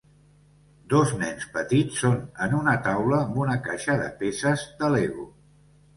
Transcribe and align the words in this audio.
Dos 0.93 1.11
nens 1.23 1.43
petits 1.57 1.99
són 2.05 2.17
en 2.45 2.57
una 2.61 2.75
taula 2.89 3.19
amb 3.27 3.37
una 3.45 3.59
caixa 3.69 3.99
de 4.05 4.11
peces 4.23 4.65
de 4.81 4.95
Lego. 4.99 5.33